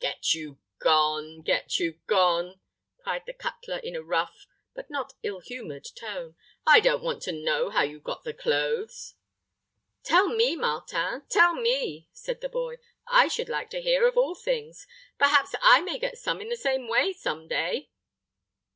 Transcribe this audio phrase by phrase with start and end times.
[0.00, 2.58] "Get you gone get you gone,"
[2.98, 6.34] cried the cutler, in a rough, but not ill humored tone.
[6.66, 9.14] "I don't want to know how you got the clothes."
[10.02, 14.34] "Tell me, Martin, tell me," said the boy; "I should like to hear, of all
[14.34, 14.88] things.
[15.20, 17.90] Perhaps I may get some in the same way, some day."